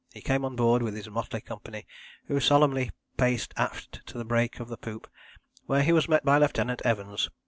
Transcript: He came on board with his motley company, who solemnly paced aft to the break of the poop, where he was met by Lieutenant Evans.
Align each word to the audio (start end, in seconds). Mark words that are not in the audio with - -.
He 0.11 0.21
came 0.21 0.43
on 0.43 0.55
board 0.55 0.81
with 0.81 0.95
his 0.95 1.11
motley 1.11 1.41
company, 1.41 1.85
who 2.25 2.39
solemnly 2.39 2.89
paced 3.17 3.53
aft 3.55 4.01
to 4.07 4.17
the 4.17 4.25
break 4.25 4.59
of 4.59 4.67
the 4.67 4.75
poop, 4.75 5.07
where 5.67 5.83
he 5.83 5.93
was 5.93 6.09
met 6.09 6.25
by 6.25 6.39
Lieutenant 6.39 6.81
Evans. 6.83 7.29